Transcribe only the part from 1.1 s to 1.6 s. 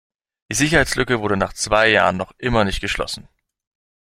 wurde nach